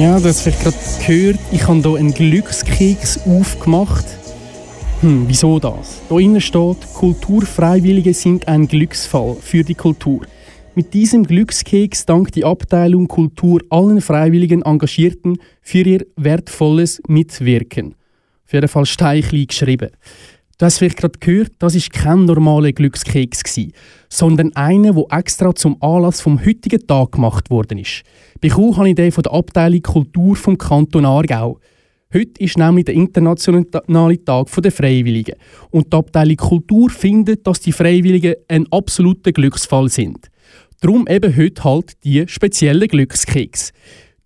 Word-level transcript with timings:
Ja, 0.00 0.18
das 0.18 0.46
hast 0.46 0.62
gerade 0.62 0.76
gehört. 1.06 1.38
Ich 1.52 1.68
habe 1.68 1.82
hier 1.82 1.96
einen 1.96 2.14
Glückskeks 2.14 3.20
aufgemacht. 3.26 4.06
Hm, 5.02 5.24
wieso 5.26 5.58
das? 5.58 6.00
Da 6.08 6.18
innen 6.18 6.40
steht, 6.40 6.78
Kulturfreiwillige 6.94 8.14
sind 8.14 8.48
ein 8.48 8.66
Glücksfall 8.66 9.36
für 9.42 9.62
die 9.62 9.74
Kultur. 9.74 10.22
Mit 10.74 10.94
diesem 10.94 11.24
Glückskeks 11.24 12.06
dankt 12.06 12.34
die 12.34 12.46
Abteilung 12.46 13.08
Kultur 13.08 13.60
allen 13.68 14.00
freiwilligen 14.00 14.62
Engagierten 14.62 15.36
für 15.60 15.82
ihr 15.82 16.06
wertvolles 16.16 17.02
Mitwirken. 17.06 17.94
Auf 18.46 18.54
jeden 18.54 18.68
Fall 18.68 18.86
Steichli 18.86 19.44
geschrieben. 19.44 19.90
Du 20.60 20.66
hast 20.66 20.76
vielleicht 20.76 20.98
gerade 20.98 21.18
gehört, 21.18 21.52
das 21.58 21.74
ist 21.74 21.90
kein 21.90 22.26
normaler 22.26 22.72
Glückskeks 22.72 23.44
gewesen, 23.44 23.72
sondern 24.10 24.54
einer, 24.54 24.92
der 24.92 25.04
extra 25.10 25.54
zum 25.54 25.82
Anlass 25.82 26.20
vom 26.20 26.38
heutigen 26.38 26.86
Tag 26.86 27.12
gemacht 27.12 27.48
worden 27.48 27.78
ist. 27.78 28.02
Bekommen 28.42 28.76
habe 28.76 28.90
ich 28.90 28.94
den 28.94 29.10
von 29.10 29.22
der 29.22 29.32
Abteilung 29.32 29.80
Kultur 29.80 30.36
vom 30.36 30.58
Kanton 30.58 31.06
Aargau. 31.06 31.58
Heute 32.12 32.42
ist 32.42 32.58
nämlich 32.58 32.84
der 32.84 32.94
internationale 32.94 34.22
Tag 34.22 34.48
der 34.54 34.70
Freiwilligen. 34.70 35.36
Und 35.70 35.94
die 35.94 35.96
Abteilung 35.96 36.36
Kultur 36.36 36.90
findet, 36.90 37.46
dass 37.46 37.60
die 37.60 37.72
Freiwilligen 37.72 38.34
ein 38.46 38.70
absoluter 38.70 39.32
Glücksfall 39.32 39.88
sind. 39.88 40.28
Darum 40.82 41.06
eben 41.08 41.34
heute 41.38 41.64
halt 41.64 41.92
die 42.04 42.28
speziellen 42.28 42.86
Glückskeks. 42.86 43.72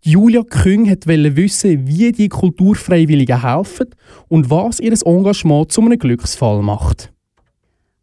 Julia 0.06 0.42
Küng 0.42 0.86
wollte 0.86 1.34
wissen, 1.34 1.88
wie 1.88 2.12
die 2.12 2.28
Kulturfreiwilligen 2.28 3.40
helfen 3.40 3.86
und 4.28 4.50
was 4.50 4.78
ihr 4.78 4.92
Engagement 5.02 5.72
zu 5.72 5.80
einem 5.80 5.98
Glücksfall 5.98 6.60
macht. 6.60 7.10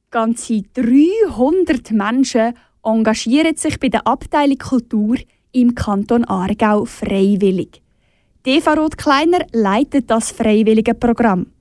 Ganze 0.09 0.63
300 0.73 1.91
Menschen 1.91 2.53
engagieren 2.83 3.55
sich 3.55 3.79
bei 3.79 3.89
der 3.89 4.07
Abteilung 4.07 4.57
Kultur 4.57 5.17
im 5.51 5.75
Kanton 5.75 6.25
Aargau 6.25 6.85
freiwillig. 6.85 7.83
Eva 8.47 8.73
Roth-Kleiner 8.73 9.45
leitet 9.51 10.09
das 10.09 10.31
freiwillige 10.31 10.95
Programm. 10.95 11.51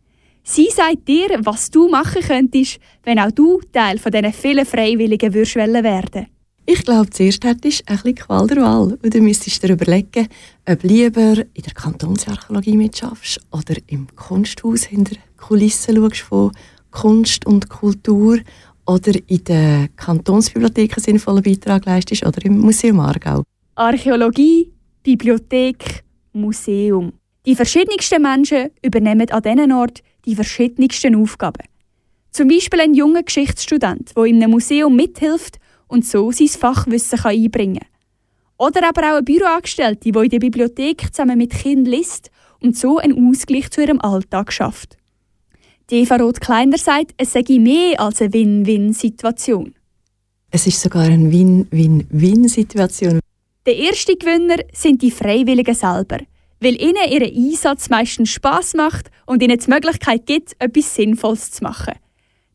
Sie 0.43 0.71
sagt 0.71 1.07
dir, 1.07 1.39
was 1.41 1.71
du 1.71 1.91
machen 1.91 2.23
könntest, 2.23 2.81
wenn 3.05 3.19
auch 3.19 3.31
du 3.31 3.61
Teil 3.75 3.99
von 3.99 4.11
diesen 4.11 4.33
vielen 4.33 4.65
Freiwilligen 4.65 5.35
würdest 5.35 5.57
werden 5.57 6.29
Ich 6.73 6.85
glaube, 6.85 7.11
zuerst 7.11 7.45
hättest 7.45 7.81
du 7.81 7.89
ein 7.89 7.97
bisschen 7.97 8.15
Qual 8.15 8.47
der 8.47 8.59
Wahl. 8.59 8.97
Und 9.03 9.13
du 9.13 9.21
müsstest 9.21 9.61
dir 9.61 9.73
überlegen, 9.73 10.29
ob 10.69 10.81
du 10.81 10.87
lieber 10.87 11.39
in 11.39 11.63
der 11.65 11.75
Kantonsarchäologie 11.75 12.77
mitschaffst 12.77 13.41
oder 13.51 13.75
im 13.89 14.07
Kunsthaus 14.15 14.85
hinter 14.85 15.17
Kulissen 15.37 15.97
schaust 15.97 16.21
von 16.21 16.53
Kunst 16.93 17.45
und 17.45 17.69
Kultur 17.69 18.39
oder 18.87 19.13
in 19.27 19.43
der 19.43 19.89
Kantonsbibliothek 19.97 20.93
einen 20.93 21.03
sinnvollen 21.03 21.43
Beitrag 21.43 21.87
leistest 21.87 22.25
oder 22.25 22.45
im 22.45 22.61
Museum 22.61 23.01
Aargau. 23.01 23.43
Archäologie, 23.75 24.71
Bibliothek, 25.03 26.05
Museum. 26.35 27.15
Die 27.47 27.57
verschiedensten 27.57 28.23
Menschen 28.23 28.71
übernehmen 28.81 29.29
an 29.29 29.43
diesen 29.43 29.73
Ort 29.73 30.05
die 30.25 30.37
verschiedensten 30.37 31.17
Aufgaben. 31.17 31.65
Zum 32.31 32.47
Beispiel 32.47 32.81
ein 32.81 32.95
junger 32.95 33.25
Geschichtsstudent, 33.25 34.13
der 34.17 34.25
in 34.27 34.37
einem 34.37 34.53
Museum 34.53 34.95
mithilft 34.95 35.60
und 35.91 36.07
so 36.07 36.31
sein 36.33 36.49
Fachwissen 36.49 37.19
einbringen 37.25 37.81
kann. 37.81 37.89
Oder 38.59 38.89
aber 38.89 39.03
auch 39.03 39.17
eine 39.17 39.23
Büroangestellte, 39.23 40.13
die 40.13 40.19
in 40.19 40.29
der 40.29 40.39
Bibliothek 40.39 41.15
zusammen 41.15 41.39
mit 41.39 41.51
Kindern 41.51 41.93
liest 41.93 42.31
und 42.61 42.77
so 42.77 42.99
einen 42.99 43.31
Ausgleich 43.31 43.71
zu 43.71 43.81
ihrem 43.81 44.01
Alltag 44.01 44.53
schafft. 44.53 44.97
Die 45.89 46.03
Eva 46.03 46.17
Roth-Kleiner 46.17 46.79
sagt, 46.79 47.15
es 47.17 47.33
sei 47.33 47.43
mehr 47.59 47.99
als 47.99 48.21
eine 48.21 48.33
Win-Win-Situation. 48.33 49.75
Es 50.51 50.67
ist 50.67 50.81
sogar 50.81 51.05
eine 51.05 51.33
Win-Win-Win-Situation. 51.33 53.21
Der 53.67 53.77
erste 53.77 54.17
Gewinner 54.17 54.57
sind 54.73 55.03
die 55.03 55.11
Freiwilligen 55.11 55.75
selber, 55.75 56.19
weil 56.61 56.81
ihnen 56.81 57.11
ihr 57.11 57.23
Einsatz 57.23 57.89
meistens 57.89 58.31
Spaß 58.31 58.75
macht 58.75 59.11
und 59.27 59.43
ihnen 59.43 59.59
die 59.59 59.71
Möglichkeit 59.71 60.27
gibt, 60.27 60.55
etwas 60.59 60.95
Sinnvolles 60.95 61.51
zu 61.51 61.65
machen. 61.65 61.95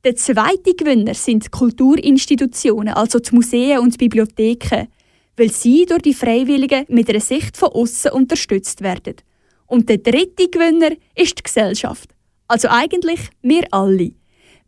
Der 0.05 0.15
zweite 0.15 0.75
Gewinner 0.75 1.15
sind 1.15 1.45
die 1.45 1.49
Kulturinstitutionen, 1.49 2.93
also 2.93 3.17
die 3.17 3.33
Museen 3.33 3.79
und 3.79 3.97
Bibliotheken, 3.97 4.87
weil 5.35 5.49
sie 5.51 5.87
durch 5.87 6.03
die 6.03 6.13
Freiwilligen 6.13 6.85
mit 6.89 7.09
einer 7.09 7.19
Sicht 7.19 7.57
von 7.57 7.69
außen 7.69 8.11
unterstützt 8.11 8.81
werden. 8.81 9.15
Und 9.65 9.89
der 9.89 9.97
dritte 9.97 10.47
Gewinner 10.49 10.91
ist 11.15 11.39
die 11.39 11.41
Gesellschaft, 11.41 12.11
also 12.47 12.67
eigentlich 12.69 13.19
wir 13.41 13.65
alle. 13.71 14.11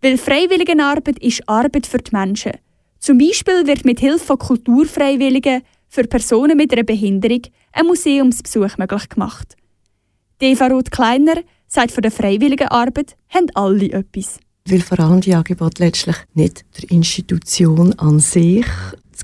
Weil 0.01 0.17
Freiwilligenarbeit 0.17 1.19
ist 1.19 1.47
Arbeit 1.47 1.85
für 1.85 1.99
die 1.99 2.15
Menschen. 2.15 2.53
Zum 2.97 3.19
Beispiel 3.19 3.67
wird 3.67 3.85
mit 3.85 3.99
Hilfe 3.99 4.25
von 4.25 4.39
Kulturfreiwilligen 4.39 5.61
für 5.87 6.05
Personen 6.05 6.57
mit 6.57 6.73
einer 6.73 6.81
Behinderung 6.81 7.43
ein 7.73 7.85
Museumsbesuch 7.85 8.79
möglich 8.79 9.07
gemacht. 9.07 9.55
Eva 10.39 10.65
Roth-Kleiner 10.65 11.41
sagt, 11.67 11.91
von 11.91 12.01
der 12.01 12.11
freiwilligen 12.11 12.69
Arbeit 12.69 13.15
haben 13.29 13.51
alle 13.53 13.91
etwas. 13.91 14.39
Weil 14.69 14.81
vor 14.81 14.99
allem 14.99 15.21
die 15.21 15.33
Angebote 15.33 15.81
letztlich 15.81 16.17
nicht 16.33 16.65
der 16.77 16.91
Institution 16.91 17.93
an 17.93 18.19
sich 18.19 18.65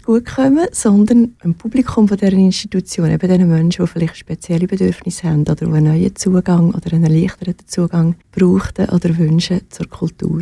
gut 0.05 0.25
kommen, 0.25 0.67
sondern 0.71 1.35
dem 1.43 1.55
Publikum 1.55 2.07
von 2.07 2.17
dieser 2.17 2.33
Institution, 2.33 3.11
eben 3.11 3.27
den 3.27 3.49
Menschen, 3.49 3.85
die 3.85 3.91
vielleicht 3.91 4.17
spezielle 4.17 4.67
Bedürfnisse 4.67 5.29
haben 5.29 5.41
oder 5.41 5.65
einen 5.65 5.83
neuen 5.85 6.15
Zugang 6.15 6.73
oder 6.73 6.93
einen 6.93 7.03
erleichterten 7.03 7.67
Zugang 7.67 8.15
brauchten 8.31 8.89
oder 8.89 9.17
wünschen 9.17 9.61
zur 9.69 9.87
Kultur. 9.87 10.41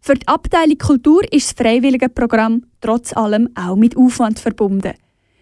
Für 0.00 0.14
die 0.14 0.28
Abteilung 0.28 0.78
Kultur 0.78 1.22
ist 1.32 1.50
das 1.50 1.66
freiwillige 1.66 2.08
Programm 2.08 2.64
trotz 2.80 3.16
allem 3.16 3.48
auch 3.54 3.76
mit 3.76 3.96
Aufwand 3.96 4.38
verbunden. 4.38 4.94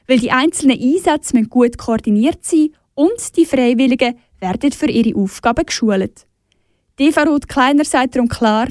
Weil 0.07 0.19
die 0.19 0.33
einzelnen 0.33 0.79
Einsätze 0.81 1.43
gut 1.45 1.79
koordiniert 1.79 2.45
sein 2.45 2.71
und 2.95 3.37
die 3.37 3.47
Freiwilligen 3.47 4.17
werden 4.39 4.73
für 4.73 4.91
ihre 4.91 5.19
Aufgaben 5.19 5.65
geschult. 5.65 6.27
Eva 7.01 7.23
Ruth 7.23 7.49
Kleiner 7.49 7.87
sagt 7.87 8.15
darum 8.15 8.29
klar, 8.29 8.69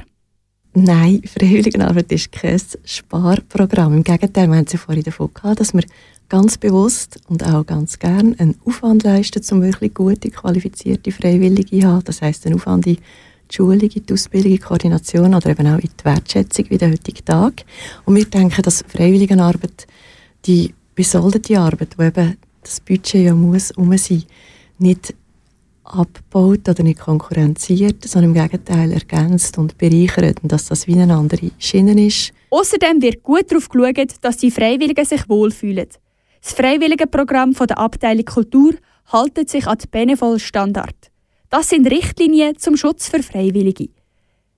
Nein, 0.75 1.23
Freiwilligenarbeit 1.25 2.11
ist 2.11 2.31
kein 2.31 2.61
Sparprogramm. 2.85 3.95
Im 3.95 4.03
Gegenteil, 4.03 4.47
wir 4.47 4.55
haben 4.55 4.65
es 4.65 4.73
ja 4.73 4.77
vorhin 4.77 5.01
davon 5.03 5.33
gehabt, 5.33 5.59
dass 5.59 5.73
wir 5.73 5.81
ganz 6.29 6.59
bewusst 6.59 7.19
und 7.27 7.43
auch 7.43 7.65
ganz 7.65 7.97
gern 7.97 8.35
einen 8.37 8.55
Aufwand 8.65 9.01
leisten, 9.01 9.41
um 9.49 9.63
wirklich 9.63 9.95
gute, 9.95 10.29
qualifizierte 10.29 11.11
Freiwillige 11.11 11.79
zu 11.79 11.87
haben. 11.87 12.03
Das 12.03 12.21
heisst, 12.21 12.45
einen 12.45 12.57
Aufwand 12.57 12.85
in 12.85 12.97
die 12.97 13.55
Schulung, 13.55 13.89
in 13.89 14.05
die 14.05 14.13
Ausbildung, 14.13 14.51
in 14.51 14.57
die 14.57 14.63
Koordination 14.63 15.33
oder 15.33 15.49
eben 15.49 15.65
auch 15.65 15.79
in 15.79 15.89
die 15.99 16.05
Wertschätzung 16.05 16.65
wie 16.69 16.77
der 16.77 16.91
heutige 16.91 17.25
Tag. 17.25 17.63
Und 18.05 18.15
wir 18.15 18.25
denken, 18.25 18.61
dass 18.61 18.85
Freiwilligenarbeit, 18.87 19.87
die 20.45 20.75
besoldete 20.93 21.59
Arbeit, 21.59 21.97
wo 21.97 22.03
eben 22.03 22.37
das 22.61 22.79
Budget 22.79 23.25
ja 23.25 23.33
muss 23.33 23.71
um 23.71 23.97
sein, 23.97 24.23
nicht 24.77 25.15
abbaut 25.89 26.67
oder 26.69 26.83
nicht 26.83 26.99
konkurrenziert, 26.99 28.03
sondern 28.07 28.35
im 28.35 28.41
Gegenteil 28.41 28.91
ergänzt 28.91 29.57
und 29.57 29.77
bereichert 29.77 30.41
und 30.41 30.51
dass 30.51 30.65
das 30.65 30.87
wie 30.87 30.99
eine 30.99 31.15
andere 31.15 31.51
Schiene 31.57 32.05
ist. 32.05 32.31
Außerdem 32.51 33.01
wird 33.01 33.23
gut 33.23 33.51
darauf 33.51 33.69
geschaut, 33.69 34.15
dass 34.21 34.37
die 34.37 34.51
Freiwilligen 34.51 35.05
sich 35.05 35.27
wohlfühlen. 35.27 35.87
Das 36.41 36.53
Freiwilligenprogramm 36.53 37.53
der 37.53 37.77
Abteilung 37.77 38.25
Kultur 38.25 38.73
haltet 39.11 39.49
sich 39.49 39.67
an 39.67 39.77
den 39.77 39.89
Benevol-Standard. 39.89 40.95
Das 41.49 41.69
sind 41.69 41.89
Richtlinien 41.89 42.57
zum 42.57 42.77
Schutz 42.77 43.07
für 43.07 43.23
Freiwillige. 43.23 43.89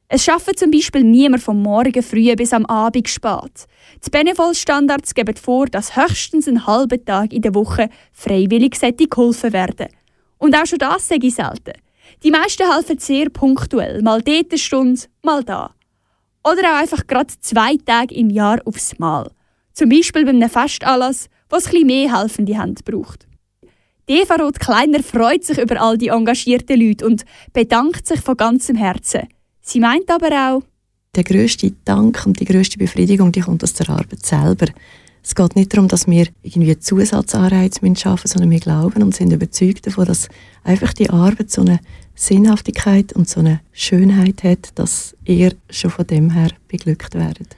Es 0.09 0.25
schafft 0.25 0.59
zum 0.59 0.71
Beispiel 0.71 1.05
niemand 1.05 1.41
vom 1.41 1.61
Morgen 1.61 2.03
früh 2.03 2.35
bis 2.35 2.51
am 2.51 2.65
Abend 2.65 3.07
spät. 3.07 3.65
Die 4.05 4.09
Benevol-Standards 4.09 5.13
geben 5.13 5.37
vor, 5.37 5.67
dass 5.67 5.95
höchstens 5.95 6.49
einen 6.49 6.67
halben 6.67 7.03
Tag 7.05 7.31
in 7.31 7.41
der 7.41 7.55
Woche 7.55 7.89
freiwillig 8.11 8.77
geholfen 9.09 9.53
werden 9.53 9.87
Und 10.41 10.55
auch 10.55 10.65
schon 10.65 10.79
das 10.79 11.07
sage 11.07 11.27
ich 11.27 11.35
selten. 11.35 11.73
Die 12.23 12.31
meisten 12.31 12.69
helfen 12.69 12.97
sehr 12.97 13.29
punktuell, 13.29 14.01
mal 14.01 14.23
dort 14.23 14.47
eine 14.49 14.57
Stunde, 14.57 15.01
mal 15.21 15.43
da. 15.43 15.75
Oder 16.43 16.73
auch 16.73 16.81
einfach 16.81 17.05
gerade 17.05 17.31
zwei 17.41 17.77
Tage 17.85 18.15
im 18.15 18.31
Jahr 18.31 18.59
aufs 18.65 18.97
Mal. 18.97 19.29
Zum 19.73 19.89
Beispiel 19.89 20.25
bei 20.25 20.31
einem 20.31 20.49
Festanlass, 20.49 21.27
wo 21.47 21.57
es 21.57 21.71
ein 21.71 21.85
mehr 21.85 22.19
helfende 22.19 22.57
Hand 22.57 22.83
braucht. 22.85 23.27
Eva 24.07 24.35
Roth 24.35 24.59
Kleiner 24.59 25.03
freut 25.03 25.43
sich 25.45 25.59
über 25.59 25.79
all 25.79 25.97
die 25.97 26.07
engagierten 26.07 26.81
Leute 26.81 27.05
und 27.05 27.23
bedankt 27.53 28.07
sich 28.07 28.19
von 28.19 28.35
ganzem 28.35 28.75
Herzen. 28.75 29.27
Sie 29.61 29.79
meint 29.79 30.09
aber 30.09 30.31
auch, 30.31 30.63
der 31.15 31.23
größte 31.23 31.73
Dank 31.85 32.25
und 32.25 32.39
die 32.39 32.45
größte 32.45 32.77
Befriedigung, 32.77 33.31
die 33.31 33.41
kommt 33.41 33.63
aus 33.63 33.73
der 33.73 33.89
Arbeit 33.89 34.25
selber. 34.25 34.67
Es 35.23 35.35
geht 35.35 35.55
nicht 35.55 35.73
darum, 35.73 35.87
dass 35.87 36.07
wir 36.07 36.27
irgendwie 36.41 36.77
Zusatzanreize 36.77 37.79
schaffen 37.95 38.27
sondern 38.27 38.49
wir 38.49 38.59
glauben 38.59 39.03
und 39.03 39.15
sind 39.15 39.31
überzeugt 39.31 39.85
davon, 39.85 40.05
dass 40.05 40.29
einfach 40.63 40.93
die 40.93 41.09
Arbeit 41.09 41.51
so 41.51 41.61
eine 41.61 41.79
Sinnhaftigkeit 42.15 43.13
und 43.13 43.29
so 43.29 43.39
eine 43.39 43.61
Schönheit 43.71 44.43
hat, 44.43 44.69
dass 44.75 45.15
ihr 45.25 45.53
schon 45.69 45.91
von 45.91 46.07
dem 46.07 46.31
her 46.31 46.49
beglückt 46.67 47.15
werdet. 47.15 47.55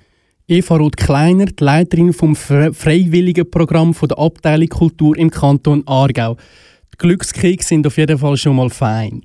Eva 0.47 0.75
Roth 0.75 0.97
Kleiner, 0.97 1.45
die 1.45 1.63
Leiterin 1.63 2.11
vom 2.11 2.35
Freiwilligenprogramm 2.35 3.93
der 3.93 4.19
Abteilung 4.19 4.67
Kultur 4.67 5.17
im 5.17 5.31
Kanton 5.31 5.83
Aargau. 5.85 6.35
Die 6.93 6.97
Glückskekse 6.97 7.69
sind 7.69 7.87
auf 7.87 7.97
jeden 7.97 8.19
Fall 8.19 8.37
schon 8.37 8.55
mal 8.55 8.69
fein. 8.69 9.21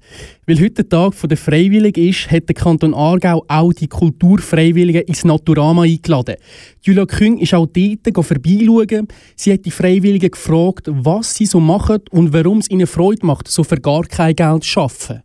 Weil 0.46 0.58
heute 0.58 0.84
der 0.84 0.88
Tag 0.88 1.12
der 1.22 1.36
Freiwilligen 1.36 2.08
ist, 2.08 2.30
hat 2.30 2.48
der 2.48 2.54
Kanton 2.54 2.94
Aargau 2.94 3.44
auch 3.46 3.72
die 3.74 3.88
Kulturfreiwilligen 3.88 5.02
ins 5.02 5.24
Naturama 5.24 5.82
eingeladen. 5.82 6.36
Julia 6.80 7.04
Küng 7.04 7.36
ist 7.36 7.52
auch 7.52 7.66
dort 7.66 8.26
vorbeischauen. 8.26 9.08
Sie 9.36 9.52
hat 9.52 9.66
die 9.66 9.70
Freiwilligen 9.70 10.30
gefragt, 10.30 10.88
was 10.88 11.34
sie 11.34 11.44
so 11.44 11.60
machen 11.60 11.98
und 12.10 12.32
warum 12.32 12.58
es 12.58 12.70
ihnen 12.70 12.86
Freude 12.86 13.26
macht, 13.26 13.48
so 13.48 13.62
für 13.64 13.76
gar 13.76 14.02
kein 14.04 14.34
Geld 14.34 14.64
zu 14.64 14.80
arbeiten. 14.80 15.22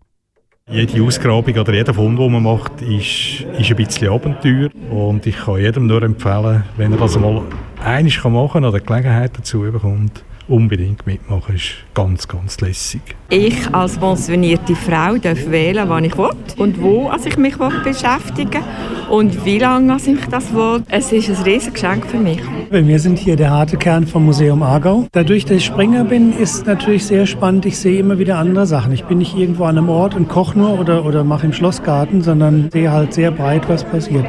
Jede 0.70 1.04
Ausgrabung 1.04 1.56
oder 1.56 1.74
jeder 1.74 1.94
Fund, 1.94 2.20
den 2.20 2.32
man 2.32 2.44
macht, 2.44 2.82
ist, 2.82 3.46
ist 3.58 3.70
ein 3.70 3.76
bisschen 3.76 4.10
Abenteuer. 4.10 4.70
Und 4.90 5.26
ich 5.26 5.36
kann 5.36 5.60
jedem 5.60 5.88
nur 5.88 6.04
empfehlen, 6.04 6.64
wenn 6.78 6.92
er 6.92 6.98
das 6.98 7.18
mal 7.18 7.42
einig 7.84 8.22
machen 8.24 8.50
kann 8.52 8.66
oder 8.66 8.80
Gelegenheit 8.80 9.32
dazu 9.38 9.60
bekommt, 9.60 10.24
unbedingt 10.48 11.06
mitmachen. 11.08 11.56
ist 11.56 11.76
ganz, 11.94 12.28
ganz 12.28 12.62
lässig. 12.62 13.02
Ich 13.30 13.74
als 13.74 13.98
pensionierte 13.98 14.76
Frau 14.76 15.18
darf 15.18 15.50
wählen, 15.50 15.88
wann 15.88 16.06
ich 16.06 16.18
will 16.18 16.30
und 16.58 16.82
wo 16.82 17.08
also 17.08 17.30
ich 17.30 17.38
mich 17.38 17.56
beschäftigen 17.84 18.52
will 18.62 19.10
und 19.10 19.46
wie 19.46 19.60
lange 19.60 19.98
ich 19.98 20.26
das 20.30 20.54
will. 20.54 20.84
Es 20.90 21.12
ist 21.12 21.30
ein 21.30 21.44
riesiges 21.44 21.74
Geschenk 21.74 22.06
für 22.06 22.18
mich. 22.18 22.40
Wir 22.70 23.00
sind 23.00 23.18
hier 23.20 23.36
der 23.36 23.52
harte 23.52 23.78
Kern 23.78 24.08
vom 24.08 24.26
Museum 24.26 24.64
Aargau. 24.64 25.08
Dadurch, 25.12 25.46
dass 25.46 25.58
ich 25.58 25.66
Springer 25.66 26.04
bin, 26.04 26.34
ist 26.38 26.66
natürlich 26.66 27.06
sehr 27.06 27.26
spannend. 27.26 27.66
Ich 27.66 27.78
sehe 27.78 28.00
immer 28.00 28.18
wieder 28.20 28.38
andere 28.38 28.66
Sachen. 28.66 28.92
Ich 28.92 29.04
bin 29.06 29.20
nicht 29.20 29.36
irgendwo 29.36 29.66
an 29.66 29.78
einem 29.78 29.90
Ort 29.90 30.16
und 30.16 30.30
koche 30.30 30.58
nur 30.58 30.80
oder, 30.80 31.06
oder 31.06 31.24
mache 31.24 31.46
im 31.46 31.54
Schlossgarten, 31.54 32.22
sondern 32.22 32.70
sehe 32.72 32.92
halt 32.92 33.14
sehr 33.14 33.32
breit, 33.32 33.68
was 33.70 33.84
passiert. 33.84 34.26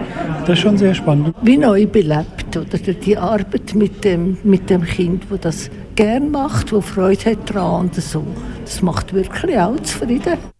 Das 0.47 0.59
ist 0.59 0.61
schon 0.61 0.77
sehr 0.77 0.95
spannend. 0.95 1.35
Wie 1.43 1.57
neu 1.57 1.87
belebt 1.87 2.34
oder 2.57 2.79
die 2.79 3.17
Arbeit 3.17 3.75
mit 3.75 4.05
dem, 4.05 4.39
mit 4.45 4.71
dem 4.71 4.85
Kind, 4.85 5.31
wo 5.31 5.37
das 5.37 5.71
gern 5.95 6.31
macht, 6.31 6.73
wo 6.73 6.81
Freude 6.81 7.33
hat 7.33 7.51
daran 7.51 7.87
und 7.87 7.95
so. 7.95 8.25
Das 8.65 8.83
macht 8.83 9.13
wirklich 9.13 9.59
auch 9.59 9.77
zufrieden. 9.81 10.54